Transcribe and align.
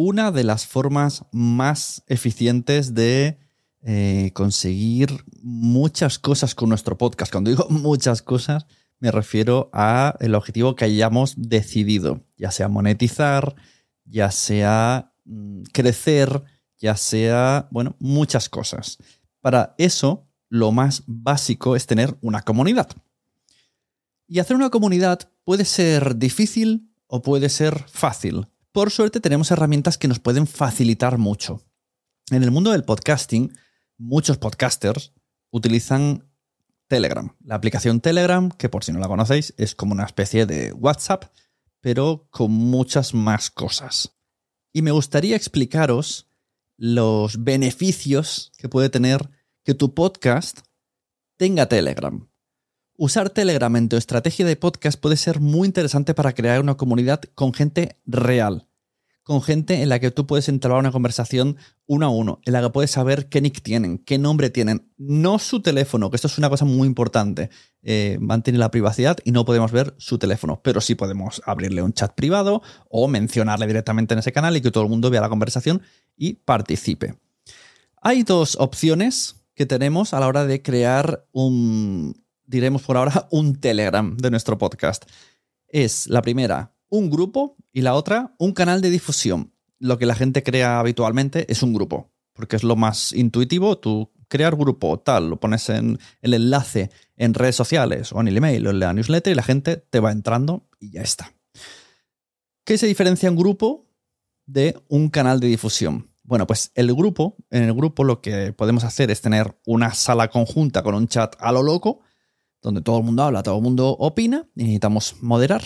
una 0.00 0.30
de 0.30 0.44
las 0.44 0.64
formas 0.64 1.24
más 1.32 2.04
eficientes 2.06 2.94
de 2.94 3.36
eh, 3.82 4.30
conseguir 4.32 5.24
muchas 5.42 6.20
cosas 6.20 6.54
con 6.54 6.68
nuestro 6.68 6.96
podcast. 6.96 7.32
Cuando 7.32 7.50
digo 7.50 7.66
muchas 7.68 8.22
cosas, 8.22 8.66
me 9.00 9.10
refiero 9.10 9.70
a 9.72 10.14
el 10.20 10.36
objetivo 10.36 10.76
que 10.76 10.84
hayamos 10.84 11.34
decidido, 11.36 12.24
ya 12.36 12.52
sea 12.52 12.68
monetizar, 12.68 13.56
ya 14.04 14.30
sea 14.30 15.12
mm, 15.24 15.62
crecer, 15.72 16.44
ya 16.78 16.96
sea, 16.96 17.66
bueno, 17.72 17.96
muchas 17.98 18.48
cosas. 18.48 18.98
Para 19.40 19.74
eso, 19.78 20.28
lo 20.48 20.70
más 20.70 21.02
básico 21.08 21.74
es 21.74 21.88
tener 21.88 22.16
una 22.20 22.42
comunidad. 22.42 22.88
Y 24.28 24.38
hacer 24.38 24.54
una 24.54 24.70
comunidad 24.70 25.28
puede 25.42 25.64
ser 25.64 26.18
difícil 26.18 26.88
o 27.08 27.20
puede 27.20 27.48
ser 27.48 27.84
fácil. 27.88 28.46
Por 28.78 28.92
suerte 28.92 29.18
tenemos 29.18 29.50
herramientas 29.50 29.98
que 29.98 30.06
nos 30.06 30.20
pueden 30.20 30.46
facilitar 30.46 31.18
mucho. 31.18 31.64
En 32.30 32.44
el 32.44 32.52
mundo 32.52 32.70
del 32.70 32.84
podcasting, 32.84 33.52
muchos 33.96 34.38
podcasters 34.38 35.12
utilizan 35.50 36.30
Telegram. 36.86 37.36
La 37.42 37.56
aplicación 37.56 38.00
Telegram, 38.00 38.48
que 38.52 38.68
por 38.68 38.84
si 38.84 38.92
no 38.92 39.00
la 39.00 39.08
conocéis, 39.08 39.52
es 39.58 39.74
como 39.74 39.94
una 39.94 40.04
especie 40.04 40.46
de 40.46 40.72
WhatsApp, 40.72 41.24
pero 41.80 42.28
con 42.30 42.52
muchas 42.52 43.14
más 43.14 43.50
cosas. 43.50 44.16
Y 44.72 44.82
me 44.82 44.92
gustaría 44.92 45.34
explicaros 45.34 46.30
los 46.76 47.42
beneficios 47.42 48.52
que 48.58 48.68
puede 48.68 48.90
tener 48.90 49.28
que 49.64 49.74
tu 49.74 49.92
podcast 49.92 50.60
tenga 51.36 51.66
Telegram. 51.66 52.30
Usar 52.96 53.30
Telegram 53.30 53.74
en 53.74 53.88
tu 53.88 53.96
estrategia 53.96 54.46
de 54.46 54.54
podcast 54.54 55.00
puede 55.00 55.16
ser 55.16 55.40
muy 55.40 55.66
interesante 55.66 56.14
para 56.14 56.32
crear 56.32 56.60
una 56.60 56.76
comunidad 56.76 57.22
con 57.34 57.52
gente 57.52 57.98
real 58.06 58.67
con 59.28 59.42
gente 59.42 59.82
en 59.82 59.90
la 59.90 60.00
que 60.00 60.10
tú 60.10 60.26
puedes 60.26 60.48
entrar 60.48 60.74
a 60.74 60.78
una 60.78 60.90
conversación 60.90 61.58
uno 61.84 62.06
a 62.06 62.08
uno, 62.08 62.40
en 62.46 62.54
la 62.54 62.62
que 62.62 62.70
puedes 62.70 62.90
saber 62.90 63.28
qué 63.28 63.42
nick 63.42 63.60
tienen, 63.60 63.98
qué 63.98 64.16
nombre 64.16 64.48
tienen, 64.48 64.90
no 64.96 65.38
su 65.38 65.60
teléfono, 65.60 66.08
que 66.08 66.16
esto 66.16 66.28
es 66.28 66.38
una 66.38 66.48
cosa 66.48 66.64
muy 66.64 66.88
importante. 66.88 67.50
Eh, 67.82 68.16
mantiene 68.22 68.58
la 68.58 68.70
privacidad 68.70 69.18
y 69.24 69.32
no 69.32 69.44
podemos 69.44 69.70
ver 69.70 69.94
su 69.98 70.18
teléfono, 70.18 70.62
pero 70.64 70.80
sí 70.80 70.94
podemos 70.94 71.42
abrirle 71.44 71.82
un 71.82 71.92
chat 71.92 72.14
privado 72.14 72.62
o 72.88 73.06
mencionarle 73.06 73.66
directamente 73.66 74.14
en 74.14 74.20
ese 74.20 74.32
canal 74.32 74.56
y 74.56 74.62
que 74.62 74.70
todo 74.70 74.84
el 74.84 74.88
mundo 74.88 75.10
vea 75.10 75.20
la 75.20 75.28
conversación 75.28 75.82
y 76.16 76.36
participe. 76.36 77.16
Hay 78.00 78.22
dos 78.22 78.56
opciones 78.58 79.36
que 79.54 79.66
tenemos 79.66 80.14
a 80.14 80.20
la 80.20 80.28
hora 80.28 80.46
de 80.46 80.62
crear 80.62 81.26
un, 81.32 82.24
diremos 82.46 82.80
por 82.80 82.96
ahora, 82.96 83.28
un 83.30 83.56
Telegram 83.60 84.16
de 84.16 84.30
nuestro 84.30 84.56
podcast. 84.56 85.04
Es 85.66 86.06
la 86.06 86.22
primera, 86.22 86.72
un 86.88 87.10
grupo 87.10 87.56
y 87.72 87.82
la 87.82 87.94
otra, 87.94 88.34
un 88.38 88.52
canal 88.52 88.80
de 88.80 88.90
difusión. 88.90 89.52
Lo 89.78 89.98
que 89.98 90.06
la 90.06 90.14
gente 90.14 90.42
crea 90.42 90.80
habitualmente 90.80 91.50
es 91.50 91.62
un 91.62 91.72
grupo, 91.72 92.10
porque 92.32 92.56
es 92.56 92.64
lo 92.64 92.76
más 92.76 93.12
intuitivo. 93.12 93.78
Tú 93.78 94.10
crear 94.28 94.56
grupo, 94.56 94.98
tal, 94.98 95.30
lo 95.30 95.40
pones 95.40 95.68
en 95.68 95.98
el 96.22 96.34
enlace 96.34 96.90
en 97.16 97.34
redes 97.34 97.56
sociales 97.56 98.12
o 98.12 98.20
en 98.20 98.28
el 98.28 98.36
email 98.36 98.66
o 98.66 98.70
en 98.70 98.80
la 98.80 98.92
newsletter 98.92 99.32
y 99.32 99.36
la 99.36 99.42
gente 99.42 99.76
te 99.76 100.00
va 100.00 100.12
entrando 100.12 100.68
y 100.78 100.90
ya 100.92 101.02
está. 101.02 101.32
¿Qué 102.64 102.76
se 102.76 102.86
diferencia 102.86 103.30
un 103.30 103.36
grupo 103.36 103.86
de 104.46 104.76
un 104.88 105.08
canal 105.08 105.40
de 105.40 105.46
difusión? 105.46 106.10
Bueno, 106.22 106.46
pues 106.46 106.70
el 106.74 106.94
grupo, 106.94 107.36
en 107.50 107.62
el 107.62 107.72
grupo 107.72 108.04
lo 108.04 108.20
que 108.20 108.52
podemos 108.52 108.84
hacer 108.84 109.10
es 109.10 109.22
tener 109.22 109.58
una 109.64 109.94
sala 109.94 110.28
conjunta 110.28 110.82
con 110.82 110.94
un 110.94 111.08
chat 111.08 111.34
a 111.40 111.52
lo 111.52 111.62
loco, 111.62 112.00
donde 112.62 112.82
todo 112.82 112.98
el 112.98 113.04
mundo 113.04 113.22
habla, 113.22 113.42
todo 113.42 113.56
el 113.56 113.62
mundo 113.62 113.90
opina, 113.90 114.48
necesitamos 114.54 115.16
moderar. 115.20 115.62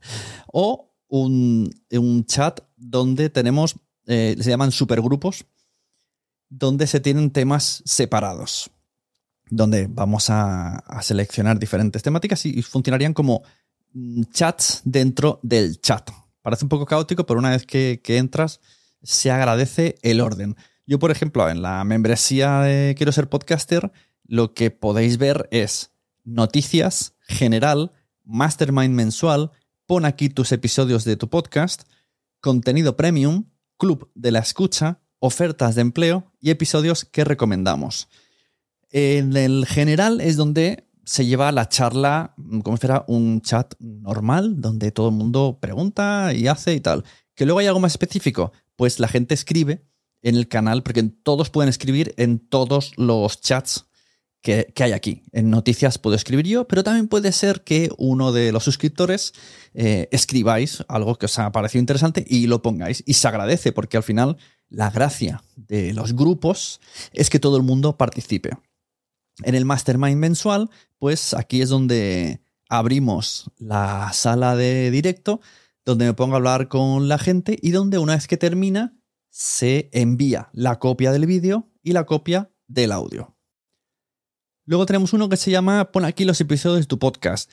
o 0.52 0.92
un, 1.08 2.24
chat 2.26 2.60
donde 2.76 3.30
tenemos, 3.30 3.76
eh, 4.06 4.36
se 4.38 4.50
llaman 4.50 4.72
supergrupos, 4.72 5.46
donde 6.48 6.86
se 6.86 7.00
tienen 7.00 7.30
temas 7.30 7.82
separados, 7.84 8.70
donde 9.50 9.86
vamos 9.88 10.26
a, 10.30 10.82
seleccionar 11.02 11.58
diferentes 11.58 12.02
temáticas 12.02 12.44
y, 12.46 12.62
funcionarían 12.62 13.14
como 13.14 13.42
mm, 13.92 14.22
chats 14.32 14.82
dentro 14.84 15.40
del 15.42 15.80
chat. 15.80 16.10
Parece 16.42 16.64
un 16.64 16.68
poco 16.68 16.86
caótico, 16.86 17.26
pero 17.26 17.40
una 17.40 17.50
vez 17.50 17.66
que, 17.66 18.00
que 18.02 18.18
entras, 18.18 18.60
se 19.02 19.30
agradece 19.30 19.96
el 20.02 20.20
orden. 20.20 20.56
Yo, 20.86 20.98
por 20.98 21.10
ejemplo, 21.10 21.48
en 21.48 21.62
la 21.62 21.82
membresía 21.84 22.60
de 22.60 22.94
Quiero 22.96 23.10
ser 23.10 23.28
podcaster, 23.28 23.90
lo 24.24 24.54
que 24.54 24.70
podéis 24.70 25.18
ver 25.18 25.48
es 25.50 25.90
noticias 26.26 27.14
general, 27.20 27.92
mastermind 28.24 28.94
mensual, 28.94 29.52
pon 29.86 30.04
aquí 30.04 30.28
tus 30.28 30.52
episodios 30.52 31.04
de 31.04 31.16
tu 31.16 31.30
podcast, 31.30 31.84
contenido 32.40 32.96
premium, 32.96 33.44
club 33.78 34.10
de 34.14 34.32
la 34.32 34.40
escucha, 34.40 35.00
ofertas 35.18 35.74
de 35.76 35.82
empleo 35.82 36.32
y 36.40 36.50
episodios 36.50 37.04
que 37.04 37.24
recomendamos. 37.24 38.08
En 38.90 39.36
el 39.36 39.66
general 39.66 40.20
es 40.20 40.36
donde 40.36 40.88
se 41.04 41.24
lleva 41.24 41.52
la 41.52 41.68
charla 41.68 42.34
como 42.64 42.76
si 42.76 42.86
un 43.06 43.40
chat 43.40 43.74
normal, 43.78 44.60
donde 44.60 44.90
todo 44.90 45.08
el 45.08 45.14
mundo 45.14 45.58
pregunta 45.60 46.32
y 46.34 46.48
hace 46.48 46.74
y 46.74 46.80
tal. 46.80 47.04
Que 47.34 47.46
luego 47.46 47.60
hay 47.60 47.66
algo 47.66 47.80
más 47.80 47.92
específico, 47.92 48.52
pues 48.74 48.98
la 48.98 49.08
gente 49.08 49.34
escribe 49.34 49.86
en 50.22 50.34
el 50.34 50.48
canal, 50.48 50.82
porque 50.82 51.04
todos 51.04 51.50
pueden 51.50 51.68
escribir 51.68 52.12
en 52.16 52.40
todos 52.40 52.92
los 52.96 53.40
chats 53.40 53.86
que, 54.42 54.72
hay 54.78 54.92
aquí. 54.92 55.22
En 55.32 55.50
noticias 55.50 55.98
puedo 55.98 56.16
escribir 56.16 56.46
yo, 56.46 56.68
pero 56.68 56.84
también 56.84 57.08
puede 57.08 57.32
ser 57.32 57.62
que 57.62 57.90
uno 57.98 58.32
de 58.32 58.52
los 58.52 58.64
suscriptores 58.64 59.32
eh, 59.74 60.08
escribáis 60.12 60.84
algo 60.88 61.16
que 61.16 61.26
os 61.26 61.38
ha 61.38 61.50
parecido 61.52 61.80
interesante 61.80 62.24
y 62.26 62.46
lo 62.46 62.62
pongáis. 62.62 63.02
Y 63.06 63.14
se 63.14 63.28
agradece 63.28 63.72
porque 63.72 63.96
al 63.96 64.02
final 64.02 64.36
la 64.68 64.90
gracia 64.90 65.42
de 65.56 65.92
los 65.94 66.14
grupos 66.14 66.80
es 67.12 67.30
que 67.30 67.40
todo 67.40 67.56
el 67.56 67.62
mundo 67.62 67.96
participe. 67.96 68.50
En 69.42 69.54
el 69.54 69.64
mastermind 69.64 70.16
mensual, 70.16 70.70
pues 70.98 71.34
aquí 71.34 71.60
es 71.60 71.68
donde 71.68 72.40
abrimos 72.68 73.50
la 73.58 74.10
sala 74.12 74.56
de 74.56 74.90
directo, 74.90 75.40
donde 75.84 76.06
me 76.06 76.14
pongo 76.14 76.34
a 76.34 76.36
hablar 76.38 76.68
con 76.68 77.08
la 77.08 77.18
gente 77.18 77.58
y 77.60 77.70
donde 77.70 77.98
una 77.98 78.14
vez 78.14 78.26
que 78.26 78.36
termina 78.36 78.96
se 79.30 79.90
envía 79.92 80.48
la 80.52 80.78
copia 80.78 81.12
del 81.12 81.26
vídeo 81.26 81.68
y 81.82 81.92
la 81.92 82.06
copia 82.06 82.50
del 82.66 82.92
audio. 82.92 83.35
Luego 84.66 84.84
tenemos 84.84 85.12
uno 85.12 85.28
que 85.28 85.36
se 85.36 85.52
llama 85.52 85.92
Pon 85.92 86.04
aquí 86.04 86.24
los 86.24 86.40
episodios 86.40 86.80
de 86.80 86.86
tu 86.86 86.98
podcast, 86.98 87.48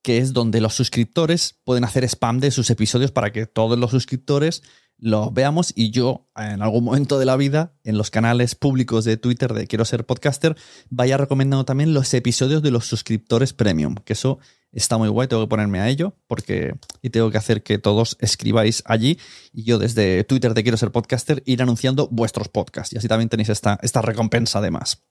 que 0.00 0.18
es 0.18 0.32
donde 0.32 0.60
los 0.60 0.74
suscriptores 0.74 1.58
pueden 1.64 1.82
hacer 1.82 2.04
spam 2.04 2.38
de 2.38 2.52
sus 2.52 2.70
episodios 2.70 3.10
para 3.10 3.32
que 3.32 3.46
todos 3.46 3.76
los 3.76 3.90
suscriptores 3.90 4.62
los 4.96 5.34
veamos 5.34 5.72
y 5.74 5.90
yo 5.90 6.28
en 6.36 6.62
algún 6.62 6.84
momento 6.84 7.18
de 7.18 7.24
la 7.24 7.36
vida 7.36 7.74
en 7.82 7.98
los 7.98 8.10
canales 8.10 8.54
públicos 8.54 9.04
de 9.04 9.16
Twitter 9.16 9.52
de 9.54 9.66
Quiero 9.66 9.84
ser 9.84 10.06
podcaster 10.06 10.56
vaya 10.88 11.16
recomendando 11.16 11.64
también 11.64 11.94
los 11.94 12.14
episodios 12.14 12.62
de 12.62 12.70
los 12.70 12.86
suscriptores 12.86 13.52
premium, 13.52 13.96
que 13.96 14.12
eso 14.12 14.38
está 14.70 14.98
muy 14.98 15.08
guay, 15.08 15.26
tengo 15.26 15.42
que 15.42 15.48
ponerme 15.48 15.80
a 15.80 15.88
ello 15.88 16.14
porque 16.28 16.76
y 17.02 17.10
tengo 17.10 17.32
que 17.32 17.38
hacer 17.38 17.64
que 17.64 17.78
todos 17.78 18.16
escribáis 18.20 18.84
allí 18.86 19.18
y 19.52 19.64
yo 19.64 19.80
desde 19.80 20.22
Twitter 20.22 20.54
de 20.54 20.62
Quiero 20.62 20.76
ser 20.76 20.92
podcaster 20.92 21.42
ir 21.44 21.60
anunciando 21.60 22.06
vuestros 22.12 22.48
podcasts 22.48 22.92
y 22.92 22.98
así 22.98 23.08
también 23.08 23.28
tenéis 23.28 23.48
esta, 23.48 23.80
esta 23.82 24.00
recompensa 24.00 24.60
además. 24.60 25.02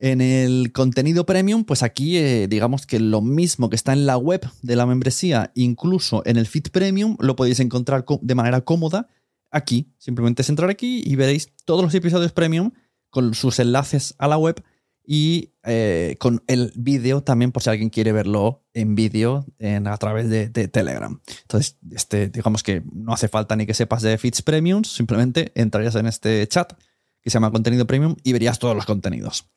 En 0.00 0.20
el 0.20 0.70
contenido 0.72 1.26
premium, 1.26 1.64
pues 1.64 1.82
aquí 1.82 2.18
eh, 2.18 2.46
digamos 2.48 2.86
que 2.86 3.00
lo 3.00 3.20
mismo 3.20 3.68
que 3.68 3.76
está 3.76 3.92
en 3.92 4.06
la 4.06 4.16
web 4.16 4.48
de 4.62 4.76
la 4.76 4.86
membresía, 4.86 5.50
incluso 5.54 6.22
en 6.24 6.36
el 6.36 6.46
feed 6.46 6.70
premium, 6.70 7.16
lo 7.18 7.34
podéis 7.34 7.58
encontrar 7.58 8.04
de 8.20 8.34
manera 8.34 8.60
cómoda 8.60 9.08
aquí. 9.50 9.92
Simplemente 9.98 10.42
es 10.42 10.48
entrar 10.48 10.70
aquí 10.70 11.02
y 11.04 11.16
veréis 11.16 11.52
todos 11.64 11.82
los 11.82 11.94
episodios 11.94 12.32
premium 12.32 12.70
con 13.10 13.34
sus 13.34 13.58
enlaces 13.58 14.14
a 14.18 14.28
la 14.28 14.38
web 14.38 14.62
y 15.10 15.54
eh, 15.64 16.16
con 16.20 16.44
el 16.46 16.70
vídeo 16.76 17.22
también 17.22 17.50
por 17.50 17.62
si 17.62 17.70
alguien 17.70 17.88
quiere 17.88 18.12
verlo 18.12 18.62
en 18.74 18.94
vídeo 18.94 19.46
a 19.58 19.96
través 19.96 20.28
de, 20.28 20.48
Telegram. 20.68 21.18
Entonces, 21.42 21.78
este, 21.90 22.28
digamos 22.28 22.62
que 22.62 22.82
no 22.92 23.14
hace 23.14 23.28
falta 23.28 23.56
ni 23.56 23.64
que 23.64 23.72
sepas 23.72 24.02
de 24.02 24.18
feeds 24.18 24.42
premium, 24.42 24.84
simplemente 24.84 25.50
entrarías 25.54 25.94
en 25.94 26.06
este 26.06 26.46
chat 26.46 26.74
que 27.22 27.30
se 27.30 27.34
llama 27.34 27.50
contenido 27.50 27.86
premium 27.86 28.16
y 28.22 28.32
verías 28.32 28.58
todos 28.58 28.76
los 28.76 28.84
contenidos. 28.84 29.48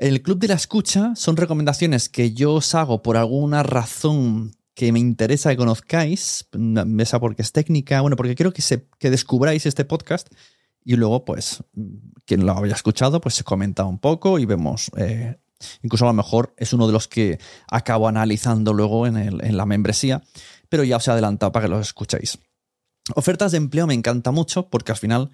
El 0.00 0.22
Club 0.22 0.38
de 0.38 0.48
la 0.48 0.54
Escucha 0.54 1.14
son 1.14 1.36
recomendaciones 1.36 2.08
que 2.08 2.32
yo 2.32 2.54
os 2.54 2.74
hago 2.74 3.02
por 3.02 3.18
alguna 3.18 3.62
razón 3.62 4.56
que 4.72 4.92
me 4.92 4.98
interesa 4.98 5.50
que 5.50 5.58
conozcáis, 5.58 6.48
esa 6.98 7.20
porque 7.20 7.42
es 7.42 7.52
técnica, 7.52 8.00
bueno, 8.00 8.16
porque 8.16 8.34
quiero 8.34 8.50
que, 8.50 9.10
descubráis 9.10 9.66
este 9.66 9.84
podcast 9.84 10.28
y 10.82 10.96
luego, 10.96 11.26
pues, 11.26 11.62
quien 12.24 12.46
lo 12.46 12.56
haya 12.56 12.74
escuchado, 12.74 13.20
pues 13.20 13.34
se 13.34 13.44
comenta 13.44 13.84
un 13.84 13.98
poco 13.98 14.38
y 14.38 14.46
vemos, 14.46 14.90
eh, 14.96 15.38
incluso 15.82 16.06
a 16.06 16.08
lo 16.08 16.14
mejor 16.14 16.54
es 16.56 16.72
uno 16.72 16.86
de 16.86 16.94
los 16.94 17.06
que 17.06 17.38
acabo 17.70 18.08
analizando 18.08 18.72
luego 18.72 19.06
en, 19.06 19.18
en 19.18 19.56
la 19.58 19.66
membresía, 19.66 20.22
pero 20.70 20.82
ya 20.82 20.96
os 20.96 21.06
he 21.08 21.10
adelantado 21.10 21.52
para 21.52 21.66
que 21.66 21.70
lo 21.72 21.78
escuchéis. 21.78 22.38
Ofertas 23.16 23.52
de 23.52 23.58
empleo 23.58 23.86
me 23.86 23.92
encanta 23.92 24.30
mucho 24.30 24.70
porque 24.70 24.92
al 24.92 24.98
final 24.98 25.30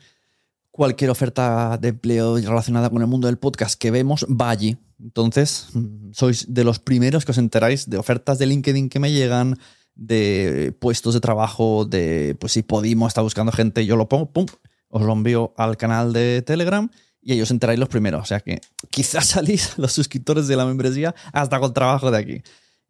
cualquier 0.77 1.11
oferta 1.11 1.79
de 1.81 1.89
empleo 1.89 2.37
relacionada 2.37 2.91
con 2.91 3.01
el 3.01 3.09
mundo 3.09 3.27
del 3.27 3.39
podcast 3.39 3.81
que 3.81 3.91
vemos 3.91 4.27
va 4.27 4.51
allí. 4.51 4.77
Entonces, 5.01 5.69
sois 6.13 6.53
de 6.53 6.65
los 6.65 6.79
primeros 6.79 7.25
que 7.25 7.33
os 7.33 7.39
enteráis 7.39 7.89
de 7.89 7.97
ofertas 7.99 8.39
de 8.39 8.47
LinkedIn 8.47 8.89
que 8.89 9.01
me 9.01 9.11
llegan, 9.11 9.59
de 9.95 10.75
puestos 10.79 11.15
de 11.15 11.21
trabajo, 11.21 11.87
de 11.87 12.37
pues 12.39 12.53
si 12.53 12.63
Podimo 12.63 13.09
está 13.09 13.23
buscando 13.23 13.53
gente, 13.53 13.87
yo 13.87 13.97
lo 13.97 14.09
pongo, 14.09 14.31
pum, 14.31 14.47
os 14.89 15.03
lo 15.03 15.13
envío 15.13 15.55
al 15.57 15.77
canal 15.77 16.13
de 16.13 16.43
Telegram 16.43 16.89
y 17.23 17.33
ellos 17.33 17.51
enteráis 17.51 17.81
los 17.81 17.89
primeros. 17.89 18.23
O 18.23 18.27
sea 18.27 18.41
que 18.41 18.61
quizás 18.91 19.27
salís 19.35 19.79
los 19.79 19.93
suscriptores 19.93 20.47
de 20.47 20.57
la 20.57 20.67
membresía 20.67 21.15
hasta 21.33 21.59
con 21.59 21.73
trabajo 21.73 22.11
de 22.11 22.19
aquí. 22.19 22.43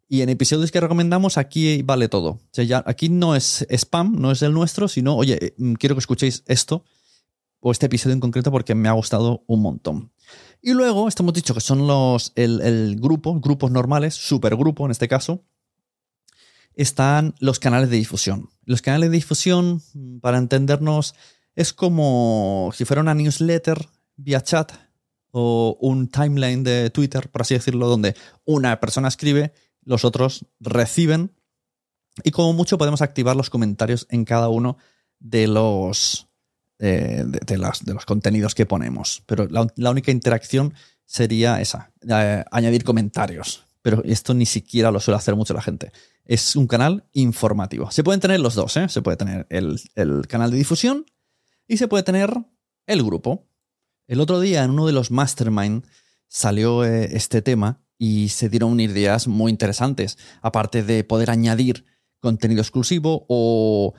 Y 0.09 0.21
en 0.21 0.29
episodios 0.29 0.71
que 0.71 0.79
recomendamos, 0.79 1.37
aquí 1.37 1.81
vale 1.83 2.07
todo. 2.07 2.39
Aquí 2.85 3.09
no 3.09 3.35
es 3.35 3.65
spam, 3.69 4.15
no 4.19 4.31
es 4.31 4.41
el 4.41 4.53
nuestro, 4.53 4.87
sino, 4.87 5.17
oye, 5.17 5.53
mm, 5.57 5.73
quiero 5.73 5.95
que 5.95 5.99
escuchéis 5.99 6.43
esto 6.47 6.85
o 7.59 7.71
este 7.71 7.87
episodio 7.87 8.13
en 8.13 8.19
concreto 8.19 8.51
porque 8.51 8.75
me 8.75 8.89
ha 8.89 8.93
gustado 8.93 9.43
un 9.47 9.61
montón. 9.61 10.11
Y 10.61 10.73
luego, 10.73 11.07
esto 11.07 11.23
hemos 11.23 11.33
dicho 11.33 11.53
que 11.53 11.61
son 11.61 11.87
los, 11.87 12.31
el, 12.35 12.61
el 12.61 12.99
grupo, 12.99 13.39
grupos 13.39 13.71
normales, 13.71 14.15
supergrupo 14.15 14.85
en 14.85 14.91
este 14.91 15.07
caso, 15.07 15.43
están 16.73 17.35
los 17.39 17.59
canales 17.59 17.89
de 17.89 17.97
difusión. 17.97 18.49
Los 18.65 18.81
canales 18.81 19.09
de 19.09 19.17
difusión, 19.17 19.81
para 20.21 20.37
entendernos, 20.37 21.15
es 21.55 21.73
como 21.73 22.71
si 22.73 22.85
fuera 22.85 23.01
una 23.01 23.15
newsletter 23.15 23.87
vía 24.15 24.41
chat 24.41 24.71
o 25.31 25.77
un 25.81 26.07
timeline 26.07 26.63
de 26.63 26.89
Twitter, 26.89 27.29
por 27.29 27.41
así 27.41 27.55
decirlo, 27.55 27.87
donde 27.87 28.15
una 28.45 28.79
persona 28.79 29.07
escribe, 29.07 29.53
los 29.83 30.05
otros 30.05 30.45
reciben 30.59 31.31
y 32.23 32.31
como 32.31 32.53
mucho 32.53 32.77
podemos 32.77 33.01
activar 33.01 33.35
los 33.35 33.49
comentarios 33.49 34.07
en 34.09 34.25
cada 34.25 34.49
uno 34.49 34.77
de 35.19 35.47
los, 35.47 36.26
eh, 36.79 37.23
de, 37.25 37.57
los 37.57 38.05
contenidos 38.05 38.53
que 38.53 38.65
ponemos. 38.65 39.23
Pero 39.25 39.47
la, 39.47 39.89
única 39.89 40.11
interacción 40.11 40.73
sería 41.05 41.59
esa, 41.59 41.91
eh, 42.07 42.43
añadir 42.51 42.83
comentarios. 42.83 43.63
Pero 43.81 44.03
esto 44.03 44.33
ni 44.33 44.45
siquiera 44.45 44.91
lo 44.91 44.99
suele 44.99 45.17
hacer 45.17 45.35
mucho 45.35 45.53
la 45.53 45.61
gente. 45.61 45.91
Es 46.25 46.55
un 46.55 46.67
canal 46.67 47.05
informativo. 47.13 47.89
Se 47.89 48.03
pueden 48.03 48.19
tener 48.19 48.39
los 48.39 48.53
dos, 48.53 48.75
¿eh? 48.77 48.89
Se 48.89 49.01
puede 49.01 49.17
tener 49.17 49.47
el, 49.49 49.79
el 49.95 50.27
canal 50.27 50.51
de 50.51 50.57
difusión 50.57 51.05
y 51.67 51.77
se 51.77 51.87
puede 51.87 52.03
tener 52.03 52.31
el 52.85 53.03
grupo. 53.03 53.47
El 54.07 54.19
otro 54.19 54.39
día 54.39 54.63
en 54.63 54.71
uno 54.71 54.85
de 54.85 54.93
los 54.93 55.09
mastermind 55.09 55.85
salió 56.27 56.83
este 56.83 57.41
tema 57.41 57.81
y 57.97 58.29
se 58.29 58.49
dieron 58.49 58.79
ideas 58.79 59.27
muy 59.27 59.51
interesantes. 59.51 60.17
Aparte 60.41 60.83
de 60.83 61.03
poder 61.03 61.29
añadir 61.31 61.85
contenido 62.19 62.61
exclusivo 62.61 63.25
o 63.29 63.93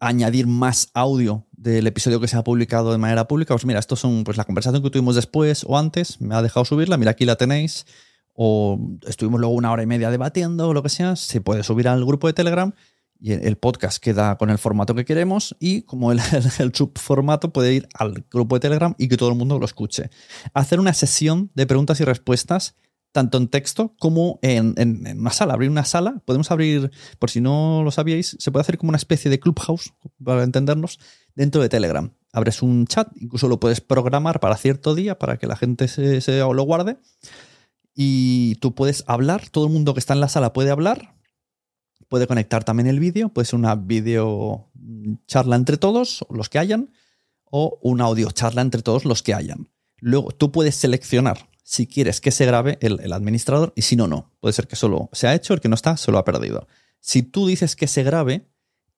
añadir 0.00 0.46
más 0.46 0.90
audio 0.94 1.46
del 1.52 1.86
episodio 1.86 2.20
que 2.20 2.28
se 2.28 2.36
ha 2.36 2.44
publicado 2.44 2.92
de 2.92 2.98
manera 2.98 3.26
pública, 3.26 3.54
pues 3.54 3.64
mira, 3.64 3.80
estos 3.80 4.00
son 4.00 4.24
pues 4.24 4.36
la 4.36 4.44
conversación 4.44 4.82
que 4.82 4.90
tuvimos 4.90 5.14
después 5.14 5.64
o 5.66 5.78
antes, 5.78 6.20
me 6.20 6.34
ha 6.34 6.42
dejado 6.42 6.64
subirla, 6.64 6.96
mira 6.96 7.12
aquí 7.12 7.24
la 7.24 7.36
tenéis, 7.36 7.86
o 8.34 8.78
estuvimos 9.06 9.40
luego 9.40 9.54
una 9.54 9.70
hora 9.72 9.82
y 9.82 9.86
media 9.86 10.10
debatiendo 10.10 10.68
o 10.68 10.74
lo 10.74 10.82
que 10.82 10.88
sea, 10.88 11.16
se 11.16 11.40
puede 11.40 11.62
subir 11.62 11.88
al 11.88 12.04
grupo 12.04 12.26
de 12.26 12.32
Telegram 12.32 12.72
y 13.20 13.32
el 13.32 13.56
podcast 13.56 14.02
queda 14.02 14.36
con 14.36 14.50
el 14.50 14.58
formato 14.58 14.94
que 14.94 15.04
queremos 15.04 15.56
y 15.58 15.82
como 15.82 16.12
el, 16.12 16.20
subformato 16.74 17.52
puede 17.52 17.72
ir 17.72 17.88
al 17.94 18.26
grupo 18.30 18.56
de 18.56 18.60
Telegram 18.60 18.94
y 18.98 19.08
que 19.08 19.16
todo 19.16 19.30
el 19.30 19.36
mundo 19.36 19.58
lo 19.58 19.64
escuche. 19.64 20.10
Hacer 20.52 20.80
una 20.80 20.92
sesión 20.92 21.50
de 21.54 21.66
preguntas 21.66 22.00
y 22.00 22.04
respuestas 22.04 22.76
tanto 23.14 23.38
en 23.38 23.46
texto 23.46 23.94
como 24.00 24.40
en, 24.42 24.74
una 25.16 25.30
sala. 25.30 25.54
Abrir 25.54 25.70
una 25.70 25.84
sala, 25.84 26.20
podemos 26.24 26.50
abrir, 26.50 26.90
por 27.20 27.30
si 27.30 27.40
no 27.40 27.82
lo 27.84 27.92
sabíais, 27.92 28.36
se 28.40 28.50
puede 28.50 28.62
hacer 28.62 28.76
como 28.76 28.88
una 28.88 28.96
especie 28.96 29.30
de 29.30 29.38
clubhouse, 29.38 29.94
para 30.22 30.42
entendernos, 30.42 30.98
dentro 31.36 31.62
de 31.62 31.68
Telegram. 31.68 32.12
Abres 32.32 32.60
un 32.60 32.88
chat, 32.88 33.08
incluso 33.14 33.46
lo 33.46 33.60
puedes 33.60 33.80
programar 33.80 34.40
para 34.40 34.56
cierto 34.56 34.96
día 34.96 35.16
para 35.16 35.38
que 35.38 35.46
la 35.46 35.54
gente 35.54 35.86
se, 35.86 36.20
se 36.20 36.40
lo 36.40 36.62
guarde. 36.64 36.98
Y 37.94 38.56
tú 38.56 38.74
puedes 38.74 39.04
hablar, 39.06 39.48
todo 39.48 39.66
el 39.66 39.72
mundo 39.72 39.94
que 39.94 40.00
está 40.00 40.14
en 40.14 40.20
la 40.20 40.28
sala 40.28 40.52
puede 40.52 40.72
hablar, 40.72 41.14
puede 42.08 42.26
conectar 42.26 42.64
también 42.64 42.88
el 42.88 42.98
vídeo, 42.98 43.28
puede 43.28 43.46
ser 43.46 43.60
una 43.60 43.76
video 43.76 44.72
charla 45.28 45.54
entre 45.54 45.76
todos, 45.76 46.26
los 46.30 46.48
que 46.48 46.58
hayan, 46.58 46.90
o 47.44 47.78
una 47.80 48.06
audio 48.06 48.32
charla 48.32 48.62
entre 48.62 48.82
todos 48.82 49.04
los 49.04 49.22
que 49.22 49.34
hayan. 49.34 49.70
Luego 50.00 50.32
tú 50.32 50.50
puedes 50.50 50.74
seleccionar 50.74 51.53
si 51.64 51.86
quieres 51.86 52.20
que 52.20 52.30
se 52.30 52.46
grabe 52.46 52.78
el, 52.80 53.12
administrador 53.12 53.72
y 53.74 53.82
si 53.82 53.96
no, 53.96 54.06
no. 54.06 54.30
Puede 54.38 54.52
ser 54.52 54.68
que 54.68 54.76
solo 54.76 55.08
se 55.12 55.26
ha 55.26 55.34
hecho, 55.34 55.54
el 55.54 55.60
que 55.60 55.68
no 55.68 55.74
está 55.74 55.96
se 55.96 56.12
lo 56.12 56.18
ha 56.18 56.24
perdido. 56.24 56.68
Si 57.00 57.22
tú 57.22 57.46
dices 57.46 57.74
que 57.74 57.88
se 57.88 58.02
grabe, 58.02 58.46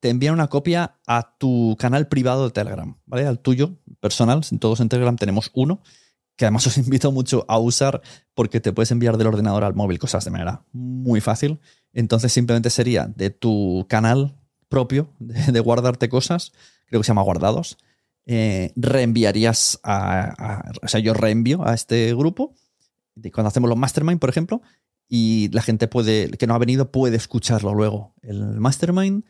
te 0.00 0.10
envían 0.10 0.34
una 0.34 0.48
copia 0.48 0.98
a 1.06 1.36
tu 1.38 1.76
canal 1.78 2.08
privado 2.08 2.44
de 2.44 2.50
Telegram, 2.50 2.98
¿vale? 3.06 3.26
Al 3.26 3.38
tuyo, 3.38 3.78
personal. 4.00 4.42
Todos 4.60 4.80
en 4.80 4.88
Telegram 4.88 5.16
tenemos 5.16 5.50
uno, 5.54 5.80
que 6.36 6.44
además 6.44 6.66
os 6.66 6.76
invito 6.78 7.12
mucho 7.12 7.44
a 7.48 7.58
usar 7.58 8.02
porque 8.34 8.60
te 8.60 8.72
puedes 8.72 8.90
enviar 8.90 9.16
del 9.16 9.28
ordenador 9.28 9.64
al 9.64 9.74
móvil 9.74 9.98
cosas 9.98 10.24
de 10.24 10.32
manera 10.32 10.64
muy 10.72 11.20
fácil. 11.20 11.60
Entonces 11.92 12.32
simplemente 12.32 12.70
sería 12.70 13.06
de 13.06 13.30
tu 13.30 13.86
canal 13.88 14.36
propio 14.68 15.08
de, 15.18 15.60
guardarte 15.60 16.08
cosas, 16.08 16.52
creo 16.86 17.00
que 17.00 17.04
se 17.04 17.08
llama 17.08 17.22
guardados, 17.22 17.78
eh, 18.26 18.72
reenviarías 18.76 19.80
a, 19.82 20.64
O 20.82 20.88
sea, 20.88 21.00
yo 21.00 21.14
reenvío 21.14 21.66
a 21.66 21.74
este 21.74 22.14
grupo, 22.14 22.54
cuando 23.32 23.48
hacemos 23.48 23.70
los 23.70 23.78
mastermind, 23.78 24.20
por 24.20 24.30
ejemplo, 24.30 24.60
y 25.08 25.48
la 25.52 25.62
gente 25.62 25.88
puede, 25.88 26.30
que 26.30 26.46
no 26.46 26.54
ha 26.54 26.58
venido 26.58 26.90
puede 26.90 27.16
escucharlo 27.16 27.74
luego, 27.74 28.14
el 28.22 28.60
mastermind, 28.60 29.24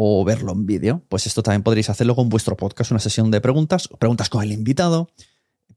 o 0.00 0.24
verlo 0.24 0.52
en 0.52 0.64
vídeo. 0.64 1.02
Pues 1.08 1.26
esto 1.26 1.42
también 1.42 1.64
podréis 1.64 1.90
hacerlo 1.90 2.14
con 2.14 2.28
vuestro 2.28 2.56
podcast, 2.56 2.92
una 2.92 3.00
sesión 3.00 3.32
de 3.32 3.40
preguntas, 3.40 3.88
preguntas 3.98 4.28
con 4.28 4.44
el 4.44 4.52
invitado. 4.52 5.10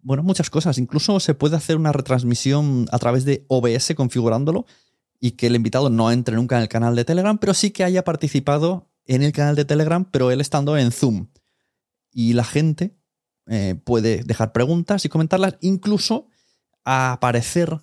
Bueno, 0.03 0.21
muchas 0.21 0.51
cosas. 0.51 0.77
Incluso 0.77 1.19
se 1.19 1.33
puede 1.33 1.55
hacer 1.55 1.75
una 1.75 1.91
retransmisión 1.91 2.85
a 2.91 2.99
través 2.99 3.25
de 3.25 3.45
OBS 3.47 3.95
configurándolo 3.95 4.67
y 5.19 5.31
que 5.31 5.47
el 5.47 5.55
invitado 5.55 5.89
no 5.89 6.11
entre 6.11 6.35
nunca 6.35 6.57
en 6.57 6.61
el 6.61 6.69
canal 6.69 6.95
de 6.95 7.03
Telegram, 7.03 7.39
pero 7.39 7.55
sí 7.55 7.71
que 7.71 7.83
haya 7.83 8.03
participado 8.03 8.91
en 9.05 9.23
el 9.23 9.31
canal 9.31 9.55
de 9.55 9.65
Telegram, 9.65 10.05
pero 10.05 10.29
él 10.29 10.39
estando 10.39 10.77
en 10.77 10.91
Zoom. 10.91 11.27
Y 12.11 12.33
la 12.33 12.43
gente 12.43 12.95
eh, 13.47 13.75
puede 13.83 14.23
dejar 14.23 14.51
preguntas 14.51 15.05
y 15.05 15.09
comentarlas, 15.09 15.57
incluso 15.61 16.27
aparecer 16.83 17.79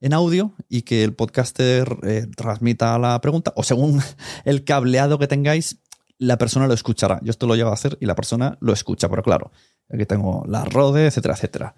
en 0.00 0.12
audio 0.12 0.54
y 0.68 0.82
que 0.82 1.04
el 1.04 1.14
podcaster 1.14 1.96
eh, 2.02 2.26
transmita 2.36 2.98
la 2.98 3.20
pregunta, 3.20 3.52
o 3.56 3.62
según 3.62 4.00
el 4.44 4.64
cableado 4.64 5.18
que 5.18 5.26
tengáis, 5.26 5.78
la 6.18 6.38
persona 6.38 6.66
lo 6.66 6.74
escuchará. 6.74 7.20
Yo 7.22 7.30
esto 7.30 7.46
lo 7.46 7.56
llevo 7.56 7.70
a 7.70 7.74
hacer 7.74 7.98
y 8.00 8.06
la 8.06 8.14
persona 8.14 8.56
lo 8.60 8.72
escucha, 8.72 9.08
pero 9.08 9.22
claro, 9.22 9.50
aquí 9.88 10.06
tengo 10.06 10.44
la 10.46 10.64
rode, 10.64 11.06
etcétera, 11.06 11.34
etcétera 11.34 11.74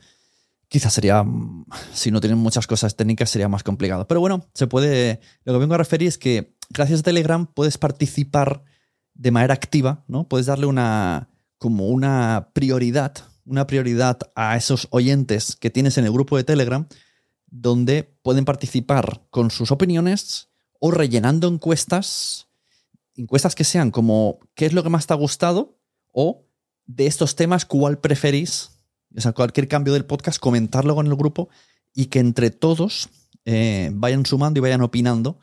quizás 0.74 0.92
sería, 0.92 1.22
mm, 1.22 1.66
si 1.92 2.10
no 2.10 2.20
tienen 2.20 2.38
muchas 2.38 2.66
cosas 2.66 2.96
técnicas, 2.96 3.30
sería 3.30 3.48
más 3.48 3.62
complicado. 3.62 4.08
Pero 4.08 4.18
bueno, 4.18 4.48
se 4.54 4.66
puede, 4.66 5.20
lo 5.44 5.52
que 5.52 5.58
vengo 5.60 5.74
a 5.74 5.78
referir 5.78 6.08
es 6.08 6.18
que 6.18 6.56
gracias 6.68 7.00
a 7.00 7.02
Telegram 7.04 7.46
puedes 7.46 7.78
participar 7.78 8.64
de 9.14 9.30
manera 9.30 9.54
activa, 9.54 10.04
¿no? 10.08 10.28
Puedes 10.28 10.46
darle 10.46 10.66
una, 10.66 11.28
como 11.64 11.86
una 11.86 12.50
prioridad, 12.52 13.14
una 13.46 13.66
prioridad 13.66 14.18
a 14.34 14.54
esos 14.54 14.86
oyentes 14.90 15.56
que 15.56 15.70
tienes 15.70 15.96
en 15.96 16.04
el 16.04 16.12
grupo 16.12 16.36
de 16.36 16.44
Telegram, 16.44 16.86
donde 17.46 18.02
pueden 18.20 18.44
participar 18.44 19.22
con 19.30 19.50
sus 19.50 19.70
opiniones 19.70 20.50
o 20.78 20.90
rellenando 20.90 21.48
encuestas, 21.48 22.48
encuestas 23.16 23.54
que 23.54 23.64
sean 23.64 23.90
como 23.90 24.40
qué 24.54 24.66
es 24.66 24.74
lo 24.74 24.82
que 24.82 24.90
más 24.90 25.06
te 25.06 25.14
ha 25.14 25.16
gustado 25.16 25.78
o 26.12 26.44
de 26.84 27.06
estos 27.06 27.34
temas 27.34 27.64
cuál 27.64 27.98
preferís 27.98 28.72
o 29.16 29.20
sea, 29.22 29.32
cualquier 29.32 29.66
cambio 29.66 29.94
del 29.94 30.04
podcast, 30.04 30.38
comentarlo 30.38 30.94
con 30.94 31.06
el 31.06 31.16
grupo 31.16 31.48
y 31.94 32.08
que 32.08 32.18
entre 32.18 32.50
todos 32.50 33.08
eh, 33.46 33.88
vayan 33.94 34.26
sumando 34.26 34.58
y 34.58 34.60
vayan 34.60 34.82
opinando 34.82 35.38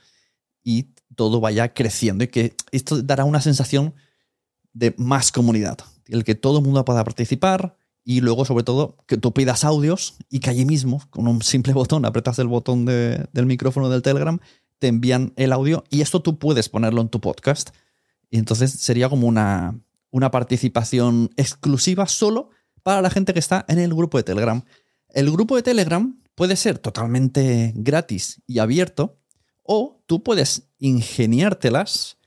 y 0.64 0.94
todo 1.16 1.40
vaya 1.40 1.74
creciendo 1.74 2.24
y 2.24 2.28
que 2.28 2.56
esto 2.72 3.02
dará 3.02 3.26
una 3.26 3.42
sensación 3.42 3.96
de 4.72 4.94
más 5.00 5.32
comunidad, 5.32 5.80
el 6.08 6.24
que 6.24 6.36
todo 6.36 6.60
el 6.60 6.64
mundo 6.64 6.84
pueda 6.86 7.04
participar 7.04 7.78
y 8.04 8.22
luego 8.22 8.46
sobre 8.46 8.64
todo 8.64 8.98
que 9.08 9.18
tú 9.18 9.34
pidas 9.34 9.64
audios 9.64 10.16
y 10.30 10.40
que 10.40 10.50
allí 10.50 10.66
mismo 10.66 11.02
con 11.10 11.28
un 11.28 11.42
simple 11.42 11.74
botón 11.74 12.06
apretas 12.06 12.40
el 12.40 12.48
botón 12.48 12.86
del 12.86 13.46
micrófono 13.46 13.90
del 13.90 14.02
Telegram 14.02 14.40
te 14.80 14.88
envían 14.88 15.34
el 15.36 15.54
audio 15.54 15.84
y 15.90 16.02
esto 16.02 16.22
tú 16.22 16.40
puedes 16.40 16.70
ponerlo 16.70 17.02
en 17.02 17.10
tu 17.10 17.22
podcast 17.22 17.70
y 18.30 18.38
entonces 18.38 18.72
sería 18.72 19.10
como 19.10 19.28
una, 19.28 19.80
una 20.10 20.32
participación 20.32 21.30
exclusiva 21.38 22.08
solo 22.08 22.50
para 22.82 23.02
la 23.02 23.10
gente 23.10 23.34
que 23.34 23.40
está 23.40 23.66
en 23.68 23.78
el 23.78 23.94
grupo 23.94 24.18
de 24.18 24.24
Telegram. 24.24 24.64
El 25.10 25.30
grupo 25.30 25.56
de 25.56 25.64
Telegram 25.64 26.20
puede 26.36 26.56
ser 26.56 26.80
totalmente 26.80 27.74
gratis 27.76 28.42
y 28.48 28.60
abierto 28.60 29.20
o 29.64 30.02
tú 30.08 30.24
puedes 30.24 30.70
ingeniártelas 30.80 32.18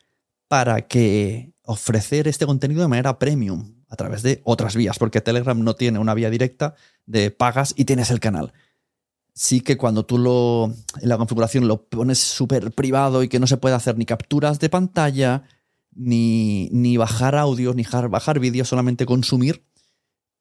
para 0.47 0.83
que 0.83 1.53
ofrecer 1.64 2.28
este 2.28 2.47
contenido 2.47 2.83
de 2.83 2.88
manera 2.88 3.18
premium 3.18 3.75
a 3.88 3.97
través 3.97 4.23
de 4.23 4.40
otras 4.44 4.76
vías, 4.76 4.99
porque 4.99 5.21
Telegram 5.21 5.59
no 5.62 5.75
tiene 5.75 5.99
una 5.99 6.14
vía 6.14 6.30
directa 6.30 6.75
de 7.06 7.30
pagas 7.30 7.75
y 7.76 7.85
tienes 7.85 8.11
el 8.11 8.21
canal. 8.21 8.52
Sí 9.33 9.61
que 9.61 9.76
cuando 9.76 10.04
tú 10.04 10.18
lo 10.18 10.73
en 11.00 11.09
la 11.09 11.16
configuración 11.16 11.66
lo 11.66 11.85
pones 11.85 12.18
súper 12.18 12.73
privado 12.73 13.23
y 13.23 13.28
que 13.28 13.40
no 13.40 13.47
se 13.47 13.56
puede 13.56 13.75
hacer 13.75 13.99
ni 13.99 14.04
capturas 14.04 14.61
de 14.61 14.68
pantalla, 14.68 15.42
ni, 15.92 16.68
ni 16.71 16.97
bajar 16.97 17.35
audios, 17.35 17.75
ni 17.75 17.85
bajar 17.85 18.38
vídeos, 18.38 18.68
solamente 18.68 19.06
consumir, 19.06 19.64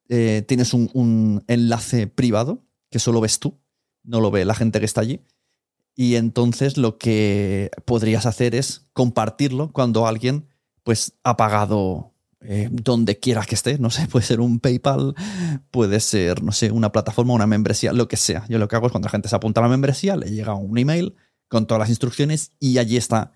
eh, 0.10 0.44
tienes 0.48 0.74
un, 0.74 1.44
enlace 1.48 2.08
privado 2.08 2.66
que 2.90 3.00
solo 3.00 3.22
ves 3.22 3.40
tú, 3.40 3.60
no 4.04 4.20
lo 4.20 4.32
ve 4.32 4.46
la 4.46 4.56
gente 4.56 4.80
que 4.80 4.86
está 4.86 5.02
allí. 5.02 5.22
Y 5.96 6.16
entonces 6.16 6.78
lo 6.78 6.98
que 6.98 7.72
podrías 7.86 8.26
hacer 8.26 8.56
es 8.56 8.88
compartirlo 8.94 9.72
cuando 9.72 10.08
alguien 10.08 10.48
pues 10.84 11.14
ha 11.24 11.38
pagado 11.38 12.14
eh, 12.46 12.68
donde 12.72 13.20
quiera 13.20 13.46
que 13.46 13.56
esté, 13.56 13.78
no 13.78 13.90
sé, 13.90 14.08
puede 14.08 14.26
ser 14.26 14.42
un 14.42 14.60
PayPal, 14.60 15.16
puede 15.72 16.00
ser, 16.00 16.44
no 16.44 16.52
sé, 16.52 16.72
una 16.72 16.92
plataforma, 16.92 17.34
una 17.34 17.48
membresía, 17.48 17.94
lo 17.94 18.08
que 18.08 18.18
sea. 18.18 18.46
Yo 18.50 18.60
lo 18.60 18.68
que 18.68 18.76
hago 18.76 18.88
es 18.88 18.92
cuando 18.92 19.08
la 19.08 19.12
gente 19.12 19.30
se 19.30 19.36
apunta 19.36 19.62
a 19.62 19.64
la 19.64 19.70
membresía, 19.70 20.18
le 20.18 20.30
llega 20.30 20.54
un 20.54 20.78
email 20.78 21.16
con 21.48 21.68
todas 21.68 21.80
las 21.80 21.90
instrucciones 21.90 22.52
y 22.60 22.80
allí 22.80 22.98
está 22.98 23.32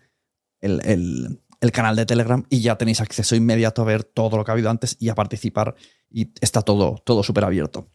el, 0.59 1.39
canal 1.71 1.95
de 1.95 2.05
Telegram 2.05 2.45
y 2.49 2.61
ya 2.61 2.77
tenéis 2.77 2.99
acceso 2.99 3.35
inmediato 3.35 3.81
a 3.81 3.85
ver 3.85 4.03
todo 4.03 4.37
lo 4.37 4.43
que 4.43 4.51
ha 4.51 4.53
habido 4.53 4.69
antes 4.69 4.97
y 4.99 5.09
a 5.09 5.15
participar 5.15 5.75
y 6.09 6.33
está 6.41 6.61
todo, 6.61 7.01
todo 7.05 7.23
súper 7.23 7.45
abierto. 7.45 7.89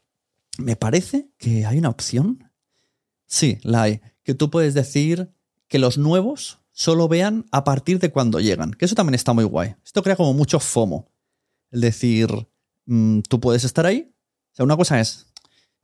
Me 0.59 0.77
parece 0.77 1.31
que 1.39 1.67
hay 1.67 1.79
una 1.79 1.89
opción. 1.89 2.51
Sí, 3.27 3.59
la 3.63 3.83
hay. 3.83 4.01
Que 4.23 4.35
tú 4.35 4.51
puedes 4.51 4.75
decir 4.75 5.33
que 5.69 5.79
los 5.79 5.99
nuevos 5.99 6.62
solo 6.83 7.07
vean 7.07 7.47
a 7.53 7.63
partir 7.63 8.01
de 8.01 8.11
cuando 8.11 8.41
llegan. 8.41 8.73
Que 8.73 8.87
eso 8.87 8.97
también 8.97 9.15
está 9.15 9.33
muy 9.33 9.45
guay. 9.45 9.77
Esto 9.85 10.03
crea 10.03 10.17
como 10.17 10.35
mucho 10.35 10.59
FOMO. 10.59 11.09
Es 11.71 11.81
decir, 11.81 12.29
mm, 12.87 13.21
tú 13.21 13.39
puedes 13.39 13.63
estar 13.63 13.87
ahí. 13.87 14.13
O 14.53 14.57
sea, 14.57 14.65
una 14.65 14.77
cosa 14.77 14.99
es, 14.99 15.29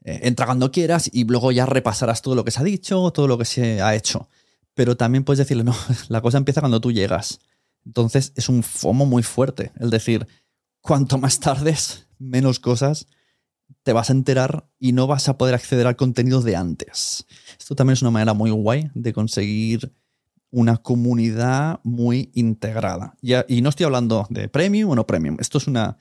eh, 0.05 0.21
entra 0.25 0.47
cuando 0.47 0.73
quieras 0.73 1.09
y 1.12 1.25
luego 1.25 1.52
ya 1.52 1.67
repasarás 1.67 2.21
todo 2.21 2.35
lo 2.35 2.45
que 2.45 2.50
se 2.50 2.61
ha 2.61 2.64
dicho, 2.64 3.12
todo 3.12 3.28
lo 3.28 3.38
que 3.38 3.45
se 3.45 3.81
ha 3.81 3.95
hecho. 3.95 4.28
Pero 4.75 4.97
también 4.97 5.23
puedes 5.23 5.38
decirle, 5.38 5.62
no, 5.62 5.76
la 6.09 6.21
cosa 6.21 6.38
empieza 6.38 6.61
cuando 6.61 6.81
tú 6.81 6.90
llegas. 6.90 7.38
Entonces 7.87 8.33
es 8.35 8.49
un 8.49 8.64
FOMO 8.64 9.07
muy 9.07 9.23
fuerte. 9.23 9.71
Es 9.78 9.90
decir, 9.90 10.26
cuanto 10.81 11.17
más 11.17 11.38
tardes, 11.38 12.09
menos 12.19 12.59
cosas 12.59 13.07
te 13.85 13.93
vas 13.93 14.11
a 14.11 14.14
enterar 14.14 14.69
y 14.81 14.93
no 14.93 15.07
vas 15.07 15.28
a 15.28 15.38
poder 15.38 15.55
acceder 15.55 15.87
al 15.87 15.95
contenido 15.95 16.43
de 16.43 16.57
antes. 16.57 17.25
Esto 17.57 17.76
también 17.76 17.93
es 17.93 18.02
una 18.02 18.11
manera 18.11 18.35
muy 18.35 18.50
guay 18.50 18.90
de 18.95 19.12
conseguir 19.12 19.93
una 20.50 20.78
comunidad 20.78 21.81
muy 21.83 22.31
integrada. 22.35 23.17
y 23.21 23.62
no 23.62 23.69
estoy 23.69 23.85
hablando 23.85 24.26
de 24.31 24.49
premium 24.49 24.90
o 24.90 24.95
no 24.95 25.07
premium. 25.07 25.37
Esto 25.40 25.59
es 25.59 25.67
una 25.67 25.99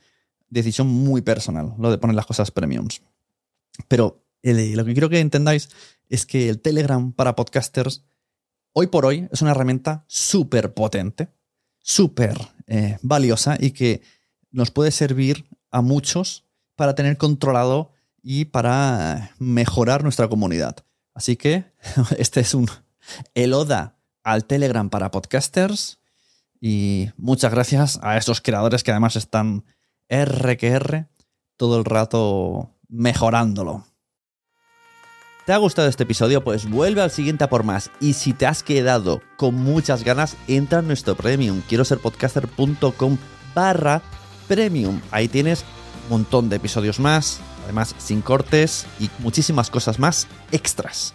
decisión 0.50 0.88
muy 0.88 1.22
personal, 1.22 1.74
lo 1.77 1.92
de 1.92 1.98
poner 1.98 2.16
las 2.16 2.25
cosas 2.25 2.51
premiums. 2.51 3.01
Pero 3.88 4.24
lo 4.44 4.86
que 4.86 4.94
quiero 4.94 5.10
que 5.10 5.20
entendáis 5.20 5.70
es 6.10 6.25
que 6.25 6.50
el 6.50 6.60
Telegram 6.62 7.12
para 7.12 7.36
podcasters 7.36 8.06
hoy 8.74 8.88
por 8.88 9.06
hoy 9.06 9.27
es 9.32 9.42
una 9.42 9.51
herramienta 9.51 10.06
súper 10.08 10.74
potente, 10.74 11.30
súper 11.80 12.38
eh, 12.68 12.98
valiosa 13.01 13.58
y 13.60 13.72
que 13.72 14.01
nos 14.51 14.72
puede 14.72 14.92
servir 14.92 15.46
a 15.72 15.82
muchos 15.82 16.46
para 16.75 16.96
tener 16.96 17.18
controlado 17.18 17.92
y 18.22 18.46
para 18.46 19.32
mejorar 19.39 20.04
nuestra 20.04 20.27
comunidad. 20.27 20.77
Así 21.13 21.36
que 21.36 21.66
este 22.18 22.39
es 22.39 22.54
un 22.54 22.70
el 23.34 23.54
ODA 23.54 23.97
al 24.27 24.43
Telegram 24.46 24.89
para 24.89 25.10
podcasters. 25.10 26.00
Y 26.60 27.10
muchas 27.15 27.51
gracias 27.51 28.00
a 28.03 28.17
esos 28.17 28.41
creadores 28.41 28.84
que 28.84 28.91
además 28.91 29.15
están 29.15 29.63
R 30.10 30.57
que 30.57 30.67
R 30.67 31.07
todo 31.55 31.79
el 31.79 31.86
rato 31.86 32.77
mejorándolo. 32.89 33.86
¿Te 35.46 35.53
ha 35.53 35.57
gustado 35.57 35.88
este 35.88 36.03
episodio? 36.03 36.43
Pues 36.43 36.69
vuelve 36.69 37.01
al 37.01 37.10
siguiente 37.10 37.46
a 37.46 37.50
por 37.50 37.63
más. 37.63 37.89
Y 38.01 38.13
si 38.13 38.34
te 38.34 38.46
has 38.46 38.63
quedado 38.63 39.22
con 39.38 39.55
muchas 39.55 40.03
ganas, 40.03 40.36
entra 40.50 40.79
en 40.79 40.88
nuestro 40.88 41.15
premium. 41.15 41.62
Quiero 41.69 41.86
ser 41.86 42.00
podcaster.com 42.00 43.17
barra 43.55 44.01
premium. 44.50 45.00
Ahí 45.10 45.29
tienes 45.29 45.63
un 46.03 46.10
montón 46.10 46.50
de 46.50 46.57
episodios 46.57 47.00
más, 47.00 47.39
además 47.63 47.96
sin 47.98 48.22
cortes 48.22 48.88
y 49.00 49.10
muchísimas 49.19 49.69
cosas 49.69 50.00
más 50.00 50.27
extras. 50.51 51.13